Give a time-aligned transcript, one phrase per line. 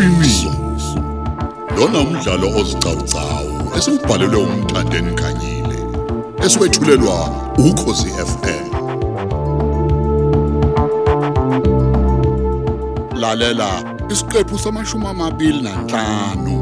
[0.00, 0.50] iqiniso.
[1.76, 5.78] Lona umdlalo ozicawucawu esibhalelwe umthandeni khanyile
[6.44, 7.16] eswetshulelwa
[7.58, 8.66] ukhosi FM
[13.20, 13.70] lalela
[14.12, 16.56] isiqephu samashumi amabili nanhlanu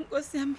[0.00, 0.56] Nkosi yami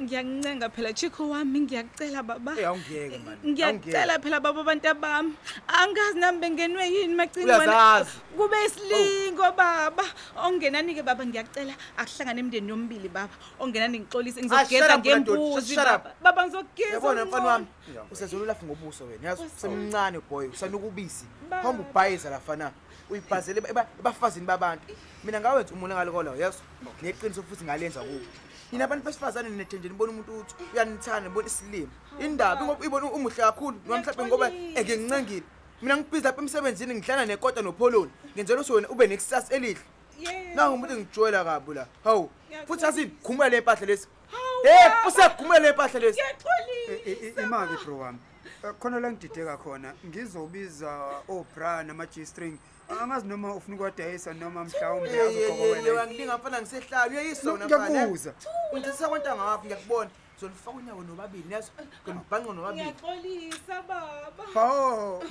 [0.00, 2.52] ngiyancenga phela Chiko wami ngiyakucela baba.
[2.58, 3.36] Eh, awungiyeke, man.
[3.44, 5.32] Ngiyacela phela baba abantu bami.
[5.68, 8.10] Angazi nami bengenwe yini magcini Uyazazi.
[8.36, 10.04] Kube isilingo baba.
[10.44, 13.32] Ongenani ke baba ngiyacela akuhlangane emndeni yombili baba.
[13.60, 15.40] Ongenani ngixolise Ah, shut ngizogeza up, wena ndoda.
[15.40, 15.86] ngembuzi Shut up.
[15.86, 16.10] baba.
[16.22, 16.92] Baba ngizogeza.
[16.94, 18.06] yabona mfana wami umncane.
[18.10, 19.60] usezona ulafu ngobuso wena yazi Nkosi.
[19.60, 21.62] semncane boy usanuka ubisi Baba.
[21.62, 22.70] hamba ubhayiza lafana
[23.10, 26.62] uyibhazele eba- ebafazini babantu mina ngawenza umonakalo kola yeso
[27.02, 28.24] neqiniso futhi ngalenza kubo
[28.72, 29.48] nina abantu besifazane
[29.90, 31.88] ninethenjeni nibona umuntu uthi uyanithanda nibona isilimo
[32.20, 34.80] indaba ngoba ibona umuhle kakhulu noma mhlawumbe ngoba Ngiyaxolisa.
[34.80, 35.42] eke ngincengile
[35.82, 39.80] mina ngibhizi lapha emsebenzini ngihlala nekota nopholoni ngenzela ukuthi wena ube nekusasa elihle
[40.18, 40.54] Yebo.
[40.54, 42.66] nangu umuntu engijoyela kabi la hawu Ngiyaxolisa.
[42.66, 45.08] futhi asini khumula le mpahla lesi Hawu, hey baba.
[45.08, 47.42] usekhumula le mpahla lesi Ngiyaxolisa.
[47.42, 48.18] imali bro wami
[48.64, 50.90] Eh, khona la ngidideka khona ngizobiza
[51.28, 52.58] obra nama-g string
[53.02, 58.32] angazi noma ufuna ukwadayisa noma mhlawumbe azoqoka wena wangilinga mfana ngisehlala uyayisona ngiyakubuza.
[58.74, 60.10] Ngithisa kwantanga wakho ngiyakubona.
[60.40, 61.70] Zonifaka unyawo nobabili yazo
[62.04, 62.82] ngonibhanqe nobabili.
[62.84, 64.44] Ngiyaxolisa baba.
[64.54, 65.22] hawo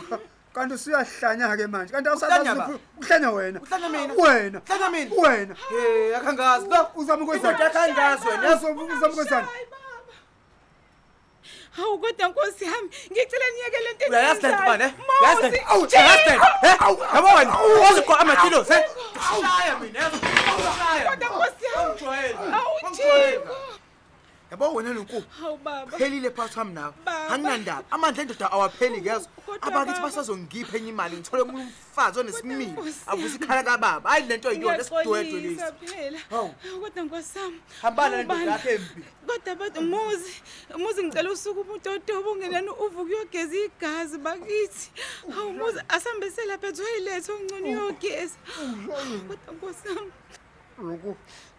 [0.54, 1.92] kanti usuyahlanya-ke manje.
[1.94, 2.66] Kanti Uhlanya ba?
[3.02, 3.60] uhlanya wena.
[3.62, 4.14] Uhlanya mina?
[4.14, 4.60] wena.
[4.66, 5.16] Uhlanya mina?
[5.22, 5.56] wena.
[5.74, 6.68] Eh akhangazi.
[6.70, 7.54] Lo uzama ukwenzani?
[7.54, 9.48] Indoda akhangazi wena yazo Uzama- uzama ukwenzani?
[9.48, 9.79] Hayi baba.
[11.72, 14.92] Hawu kodwa Nkosi yami ngicela niyeke lento uyayazi lento bani eh?
[15.24, 16.76] Yazi lento uyayazi lento eh?
[17.16, 17.58] Yabo wena?
[17.92, 18.84] Ozikho amakilos eh?
[19.42, 20.18] Shaya mina yazo
[20.78, 21.90] shaya Kodwa Nkosi yami.
[21.90, 23.40] Ungijwayele.
[24.52, 24.66] Awu, Ungijwayele.
[24.66, 24.66] Thixo.
[24.66, 25.98] yabo wena lonkulu Hawu baba.
[25.98, 27.28] phelile phakathi wami nawe Baba.
[27.34, 30.08] anginandaba amandla endoda awapheli yazo Kodwa abakithi baba.
[30.10, 33.46] basazongipha enye imali ngithole omunye umfazi onesimilo Nkosi avusa yami.
[33.46, 36.20] ikhala kababa hayi lento yiyona esidwedwe lesi Ngiyaxolisa phela.
[36.30, 36.54] Hawu.
[36.82, 37.60] Kodwa Nkosi yami.
[37.82, 38.52] hambana hawu, lendoda bana.
[38.52, 40.34] yakho embi Kodwa bathi muzi,
[40.78, 44.92] muzi ngicela usuku umuntu odobo ungenani uvuke uyogeza igazi bakithi.
[45.36, 48.36] Hawu muzi asambese lapha etoilet ongcono uyogeza.
[49.28, 49.88] Kodwa Nkosi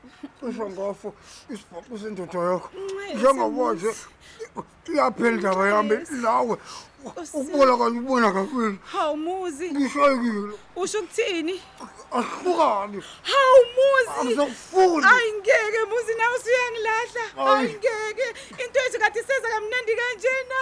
[0.03, 0.28] yami.
[0.43, 1.15] loku cisha ngafo
[1.50, 3.91] isibhaqo sendoda yakho Nxele, njengoba nje
[4.93, 6.56] iyaphela indaba yami nawe
[7.33, 9.71] ukubona kanye ubona kabili Hawu muzi.
[9.71, 11.62] ngishayekile Usho ukuthini?
[12.12, 14.10] asihlukani Hawu muzi.
[14.21, 17.25] angizokufuni Ayi ngeke muzi nawe usuyangilahla.
[17.37, 17.66] Ayi.
[17.66, 18.27] Ayi ngeke.
[18.62, 20.60] Into ethi kade iseza kamnandi kanjena.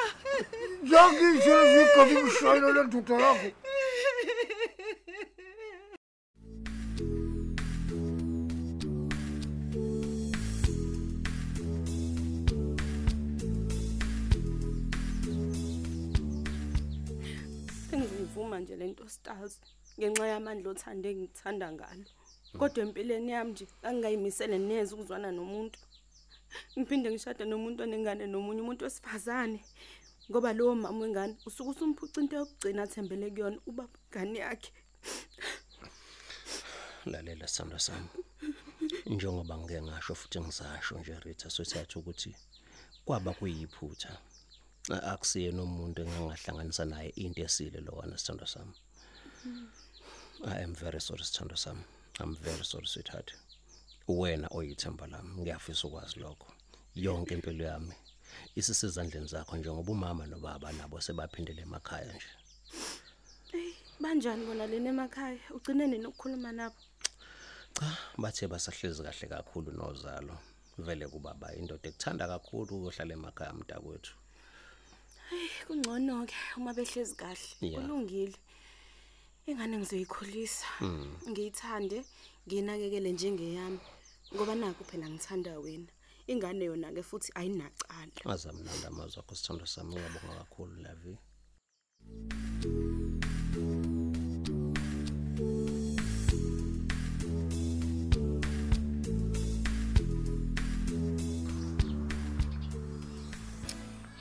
[0.82, 3.48] njengisho zigazi ngishayela le ndoda yakho
[18.58, 19.60] Sengivuma nje lento stars
[19.98, 22.04] ngenxa yamandla othande ngithanda ngalo.
[22.58, 25.78] Kodwa empilweni yami nje angiyimisele neze ukuzwana nomuntu.
[26.76, 29.60] Ngiphinde ngishade nomuntu onengane nomunye umuntu wesifazane.
[30.30, 34.72] Ngoba lowo mama wengane usuke usumphuca into yokugcina athembele kuyona ubaba ingane yakhe.
[37.06, 38.08] lalela sandra sami
[39.06, 42.30] njengoba ngike ngasho futhi ngisasho nje Rita sothatha ukuthi
[43.04, 44.12] kwaba kuyiphutha
[44.96, 48.74] A- akusiye nomuntu engangahlanganisa naye into esile lo wana sithando sami.
[50.54, 51.84] I am very sorry sithando sami.
[52.20, 53.32] I'm very sorry sweetheart.
[54.08, 56.46] Wena oyithemba lami ngiyafisa ukwazi lokho.
[56.94, 57.94] Yonke impilo yami
[58.56, 62.32] isisezandleni zakho njengoba umama nobaba nabo sebaphindele emakhaya nje.
[64.00, 65.38] Banjani bona lena emakhaya?
[65.50, 66.76] Ugcine nini ukukhuluma nabo?
[67.74, 70.38] cha bathe basahlezi kahle kakhulu nozalo.
[70.78, 74.14] Vele kubaba indoda ekuthanda kakhulu ukuhlala emakhaya mntakwethu.
[75.66, 77.48] Kungcono ke uma behlezi kahle.
[77.60, 77.82] Yeah.
[77.82, 78.36] Kulungile.
[79.46, 80.66] Ingane ngizoyikhulisa.
[81.28, 82.04] Ngiyithande,
[82.46, 83.80] nginakekele njengeyami.
[84.34, 85.90] Ngoba naku phela ngithanda wena.
[86.26, 88.12] Ingane yona ke futhi ayinacala.
[88.34, 91.18] azamnandi amazwi akho sithando sami ngiyabonga kakhulu lavi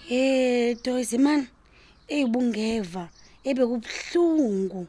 [0.10, 1.48] Eh Doyze man
[2.08, 3.10] eyibungeva
[3.44, 4.88] ebekubuhlungu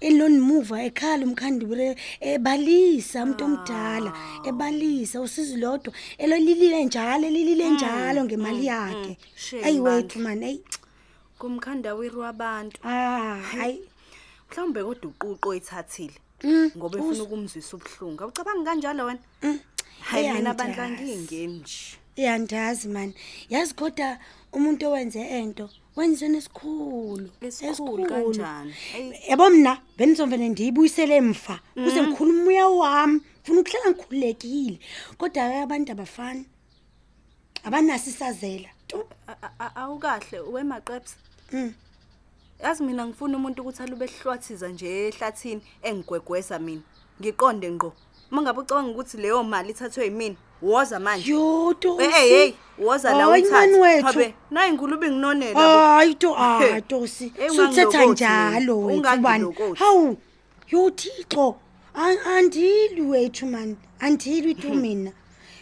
[0.00, 4.10] eloni muva ekhala umkhandibure ebalisa umuntu omdala
[4.48, 5.92] ebalisa usizi lodwa
[6.22, 10.58] elolilile njalo elilile njalo ngemali yakhe Shame ayiwethu man hey
[11.38, 12.80] Kumkhanda wiru wabantu.
[12.84, 13.80] ah hayi
[14.50, 16.16] Mhlawumbe kodwa uquqo oyithathile.
[16.76, 18.22] Ngoba efuna ukumzwisa ubuhlungu.
[18.22, 19.22] Awucabangi kanjalo wena?
[20.00, 21.99] Hayi mina bandla ngingeni nje.
[22.20, 23.14] Iyandazi mani
[23.48, 24.18] yazi kodwa
[24.52, 28.04] umuntu owenze ento wenzisweni esikhulu Esikhulu.
[28.08, 28.74] kanjani?
[28.96, 29.14] Eyi.
[29.30, 31.60] yabo mna benizovele ndiyibuyisele emva.
[31.74, 34.78] Kuze ngikhule umoya wami funa ukuhlala ngikhululekile.
[35.18, 36.44] Kodwa-ke abantu abafani.
[37.64, 38.68] Abanaso isazela.
[38.86, 38.96] Tu.
[39.28, 41.16] A- a- a- awukahle wemaqeps
[41.52, 41.74] Mm.
[42.62, 46.82] yazi mina ngifuna umuntu ukuthi alube ehlwathiza nje ehlathini engigwegwesa mina.
[47.20, 47.92] Ngiqonde ngqo.
[48.30, 51.30] Uma ngabe ucabanga ukuthi leyo mali ithathwe yimina woza manje.
[51.32, 54.06] Yo hey hey hey woza la Hayi, mani uyithathe wethu.
[54.06, 55.60] habe nayi ngulube nginonela bo.
[55.60, 58.24] hayi to hayi tosi Eh, suthetha ungangilokothi.
[58.24, 59.10] njalo wena.
[59.10, 59.78] wethu bani Ungangilokothi.
[59.84, 60.16] hawu
[60.68, 61.56] yo thixo
[61.94, 63.76] an- andilwi wethu mani.
[64.00, 65.12] Andilwi tu mina.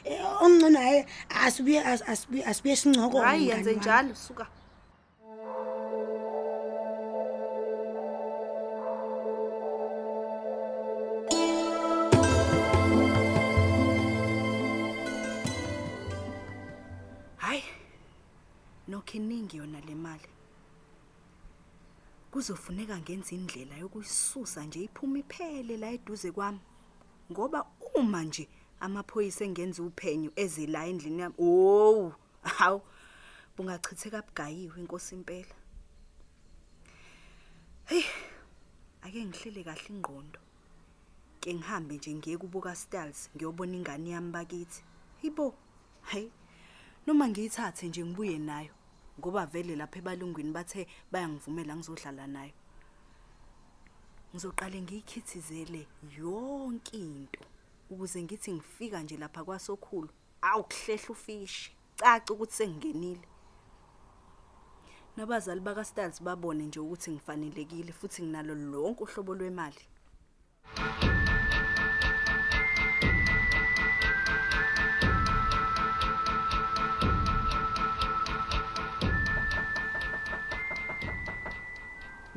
[0.05, 1.05] Eh, ongcono hayi
[1.45, 4.47] asibuye as- asibuye asibuye sincoko hayi yenze njalo suka.
[19.17, 20.29] Iningi yona le mali.
[22.31, 26.61] Kuzofuneka ngenza indlela yokuyisusa nje iphume iphele la eduze kwami.
[27.33, 28.49] Ngoba uma nje
[28.81, 32.13] amaphoyisa engenza uphenyo eze la endlini yami owu
[32.43, 32.83] hawu
[33.57, 35.55] bungachitheka bugayiwe inkosi impela.
[37.85, 38.05] Hey
[39.03, 40.41] ake ngihlele kahle ingqondo.
[41.41, 44.83] Ke ngihambe nje ngiye kubuka Styles ngiyobona ingane yami bakithi.
[45.23, 45.55] Yibo
[46.11, 46.29] hey
[47.07, 48.78] noma ngiyithathe nje ngibuye nayo.
[49.19, 52.55] Ngoba vele lapha ebalungwini bathe bayangivumela ngizodlala nayo
[54.31, 55.83] ngizoqale ngiyikhithizele
[56.19, 57.43] yonke into
[57.91, 60.09] ukuze ngithi ngifika nje lapha kwasokhulu
[60.43, 63.27] awukuhlehla ufishi caca ukuthi sengingenile.
[65.17, 69.83] Nabazali baka Styles babone nje ukuthi ngifanelekile futhi nginalo lonke uhlobo lwemali.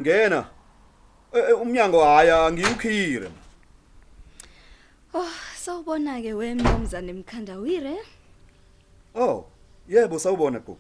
[0.02, 0.50] Ngena.
[1.34, 3.30] Eh, eh, umnyango haya ngiyukhire
[5.14, 7.98] Oh, sawubona ke wemnumzane Mkhandawire.
[9.16, 9.46] oh
[9.88, 10.80] yebo sawubona gogo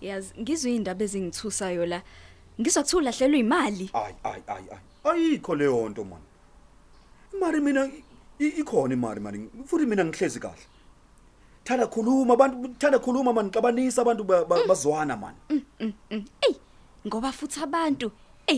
[0.00, 2.02] Yazi ngizwe indaba ezingithusayo la.
[2.60, 3.90] Ngizwa kuthiwa ulahlelwe imali.
[3.94, 6.20] ay ay ay ay ayikho leyo nto man.
[7.34, 8.04] Imali mina i-
[8.38, 10.64] i- ikhona imali mani futhi mina ngihlezi kahle.
[11.64, 15.36] Thanda khuluma abantu thanda khuluma mani xabanisa abantu ba- ba- bazwana mani
[16.10, 16.54] Ey,
[17.06, 18.12] ngoba futhi abantu ey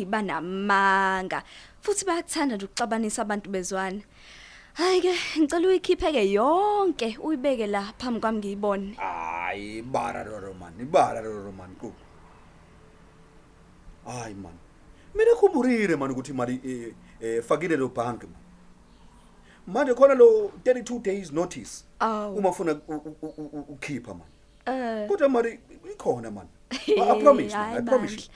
[0.05, 1.43] banamanga.
[1.81, 4.01] Futhi bayakuthanda nje ukuxabanisa abantu bezwana.
[4.75, 8.95] Hayi ke, ngicela uyikhiphe ke yonke uyibeke la phambi kwami ngiyibone.
[8.97, 11.95] hayi bararoro mani bararoro mani gogo
[14.07, 14.57] hayi mani
[15.15, 18.37] mina khumburile mani ukuthi imali eh, eh, fakile lo bank mani
[19.67, 22.37] manje khona lo 32 days notice Awu.
[22.39, 24.31] uma ufuna u- u- u- u- ukhipha mani
[24.67, 25.61] Eh, kodwa mali
[25.93, 28.29] ikhona mani I I promise man, hayi I promise bandla.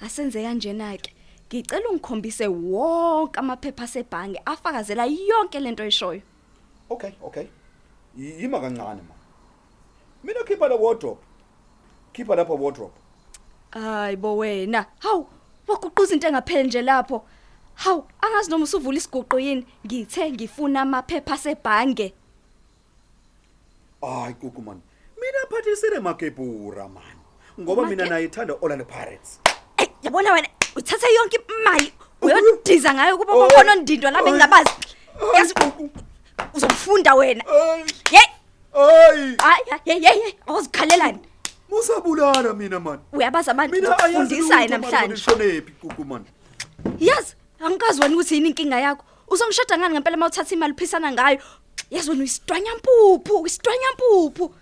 [0.00, 1.12] Asenze kanjena ke.
[1.48, 6.22] Ngicela ungikhombise wonke amaphepha asebhange afakazela yonke lento oyishoyo.
[6.90, 7.46] okay okay
[8.16, 9.02] Y- yima kancane mani
[10.24, 11.20] mina khipha la wardrobe
[12.12, 12.92] khipha lapha wardrobe
[13.70, 14.86] Hayi bo wena.
[14.98, 15.26] Hawu,
[15.68, 17.24] waguquza into engapheli nje lapho.
[17.74, 19.66] Hawu, angazi noma usuvula isiguqo yini.
[19.86, 22.14] Ngithe ngifuna amaphepha asebhange.
[24.00, 24.80] hayi kuku mani
[25.20, 27.20] mina phathisile makebhura mani
[27.60, 29.57] ngoba mina Make- nayithanda Orlando Pirates Ey,
[30.08, 33.40] yabona wena, uthatha yonke imali uyodiza ngayo kuba Oh.
[33.48, 34.32] bakhona ndindwa lapha Ay.
[34.32, 34.70] engabazi.
[35.36, 35.90] Yazi kuku
[36.54, 37.44] uzofunda wena.
[37.46, 38.28] ay Hey,
[38.74, 41.18] ay hayi, hey, hey, hey, awuzikhalelani.
[41.70, 45.16] musabulala mina mani Uyabaza abantu mina ayazi ukufundisa yena namhlanje.
[45.16, 46.24] shonephi kuku mani
[46.98, 49.04] Yazi, angikazi wena ukuthi yini inkinga yakho.
[49.28, 51.38] Uzongishada ngani ngempela mawuthatha imali uphisana ngayo?
[51.90, 54.54] Yazi wena uyisidwanya mpuphu, uyisidwanya mpuphu.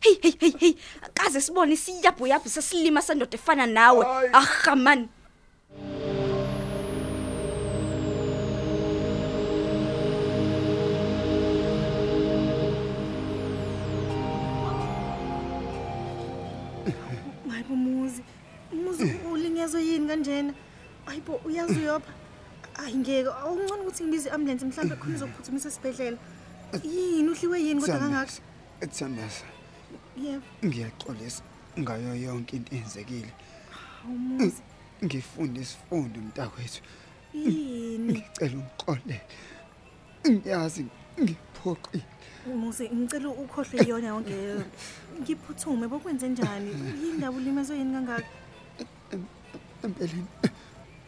[0.00, 0.74] Hey hey hey hey,
[1.14, 4.06] kaze sibone siyabhu yabhu sesilima sendoda efana nawe.
[4.06, 4.30] Ay.
[4.32, 5.08] Ah man.
[17.50, 18.22] hayibo muzi
[18.72, 20.54] umuzi ulinyazwe yini kanjena?
[21.06, 22.12] Hayibo uyazi uyopha.
[22.72, 23.30] Hayi ngeke.
[23.42, 26.18] Awuncane ukuthi ngibize i-ambulensi mhlawumbe khona izokuphuthumisa esibhedlela.
[26.84, 28.32] Yini uhliwe yini kodwa kangaka?
[28.80, 29.57] Ethandasa
[30.24, 30.46] yebo.
[30.64, 31.42] Ngiyaxolisa
[31.78, 33.32] ngayo yonke into eyenzekile.
[34.04, 34.62] Umuzi
[35.04, 36.82] ngifunde isifundo mntakwethu.
[37.34, 38.12] Yini?
[38.12, 39.20] Ngicela ungixolele
[40.28, 40.86] ngiyazi
[41.22, 42.04] ngiphoqile.
[42.60, 44.64] Muzi ngicela ukhohlwe yona yonke leyo.
[45.20, 46.70] Ngiphuthume bokwenze njani?
[47.02, 48.28] Yini ndaba ulimezwe yini kangaka?
[49.84, 50.26] Empeleni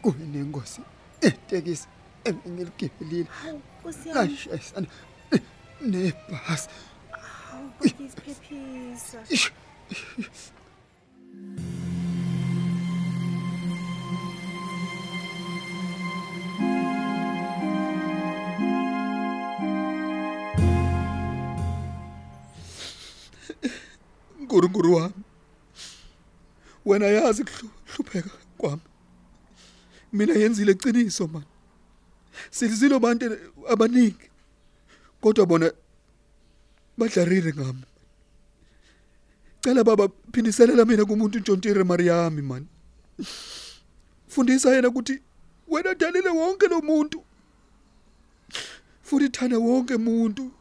[0.01, 0.81] kunengozi
[1.21, 1.87] etekisi
[2.23, 4.33] engiligibelile hawu nkosi yami.
[4.33, 4.87] Ngashayisana
[5.81, 6.69] nebhasi.
[7.61, 9.51] Hawu bhokisi phephile ngiyabonisa
[24.41, 25.13] nkulunkulu wami
[26.85, 28.81] wena yazi kuhlupheka kwami.
[30.13, 31.43] Mina yenzile iqiniso man.
[32.51, 33.37] Silizilo bantu
[33.69, 34.29] abaningi.
[35.21, 35.71] Kodwa bona
[37.01, 37.85] badlarire ngami.
[39.63, 42.65] Cela baba phindiselela mina kumuntu uNtshontshere Mariami man
[44.27, 45.21] fundisa yena ukuthi
[45.67, 47.23] wena dalile wonke lo muntu.
[49.03, 50.51] Futhi thanda wonke umuntu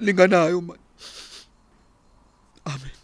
[0.00, 0.78] linganayo man
[2.64, 2.97] amen.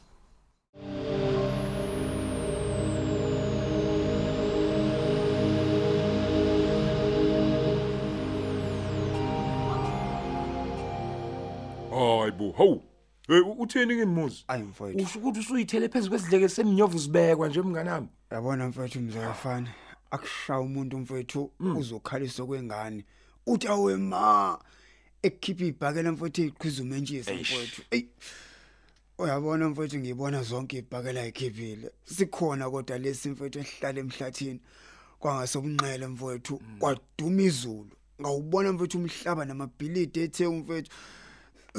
[11.95, 12.53] Hayi bo.
[12.53, 12.83] Hawu.
[13.29, 15.05] Hey utheni ke muzi ayi mfowethu.
[15.05, 18.09] Usho ukuthi usuyithele phezu kwesidleke semnyovu sibekwa nje mnganami.
[18.31, 19.69] Yabona mfowethu mzayifana
[20.11, 23.05] akushaya umuntu mfowethu uzokhalisa kwengane.
[23.47, 24.59] Uthi awe ma
[25.23, 27.51] ekukhipha ibhakela mfowethu eziqhuzuma entshisi Eish.
[27.51, 27.83] mfowethu.
[27.91, 28.05] Ey
[29.19, 31.91] uyabona mfowethu ngibona zonke ibhakela ayikhiphile.
[32.05, 34.61] Sikhona kodwa lesi mfowethu ehlala emhlathini.
[35.19, 37.91] Kwangasobunxele mfowethu kwaduma izulu.
[38.21, 40.91] Ngawubona mfowethu umhlaba namabhilidi ethe mfowethu.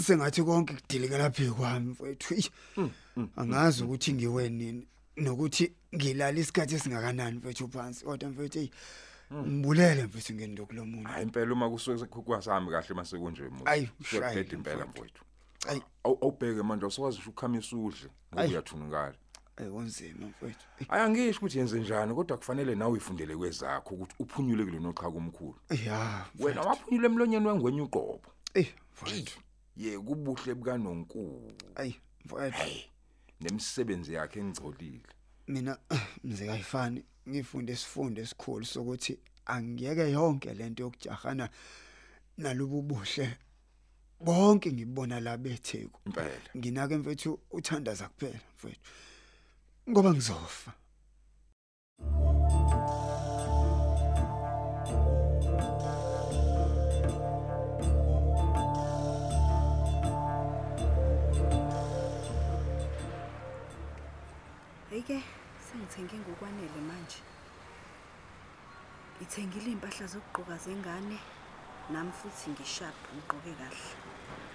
[0.02, 2.52] Sengathi konke kudilikela phe kwami mfowethu Eish.
[3.36, 4.88] angazi ukuthi ngiwe nini
[5.18, 8.70] nokuthi ngilala isikhathi esingakanani mfowethu phansi kodwa mfowethu hey
[9.34, 14.34] ngibulele mfowethu ngendo kulomuntu hayi impela uma kusuke kwasami kahle mase kunje muzi Ayi, Siyaqeda
[14.34, 14.92] shayi, impela mfowethu.
[14.92, 15.24] mfowethu
[15.68, 15.82] Ayi.
[16.04, 18.52] Awu- awubheke manje awusakwazi ukuthi ukhamisa udle ngoba Ayi.
[18.52, 19.16] uyathunukala
[19.58, 24.64] ayonzima mfowethu Ey, Aya ngisho ukuthi yenze njani kodwa kufanele nawe uyifundele kwezakho ukuthi uphunyule
[24.66, 25.56] kule noqhaka omkhulu.
[25.86, 28.22] ya Wena waphunyula emlonyeni wengwenya uqobo.
[28.54, 29.40] eh mfowethu
[29.78, 32.90] Ye kubuhle buka nonkulu ayi mfowethu.
[33.42, 35.02] Nemisebenzi yakhe engcolile.
[35.48, 35.78] mina
[36.24, 41.50] mzee kayifani ngifunde isifundo esikhulu sokuthi angiyeke yonke lento yokujahana
[42.38, 43.38] nalubu buhle
[44.20, 46.50] bonke ngibona la betheku Impela.
[46.58, 48.80] nginake mfethu uthandaza kuphela mfethu.
[49.90, 50.74] Ngoba ngizofa.
[64.96, 65.24] Hayike
[65.68, 67.20] sengithenge ngokwanele manje.
[69.16, 71.18] Ngithengile impahla zokugqoka zengane
[71.92, 73.90] nami futhi ngishap ngigqoke kahle.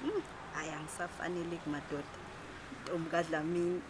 [0.00, 0.22] Hmm,
[0.54, 2.18] Hayi angisafanele kumadoda.
[2.80, 3.82] Ntombi kaDlamini.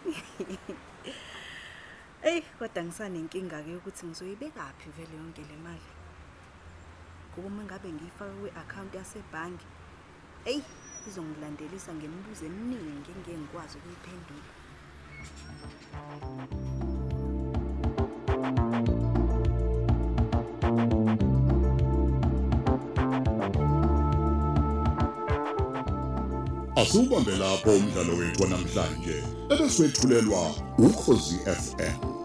[2.29, 5.91] Ey, kodwa ngisanenkinga ke ukuthi ngizoyibekaphi vele yonke le mali.
[7.31, 9.67] Kuba uma ngabe ngiyifaka kwi-account yasebhangi,
[10.51, 10.59] ey,
[11.07, 14.60] izongilandelisa ngemibuzo eminingi engeke ngikwazi ukuyiphendula.
[26.75, 29.17] Asubambe lapho umdlalo wethu namhlanje
[29.53, 30.41] ebeswetshulelwa
[30.77, 32.20] ukhozi FM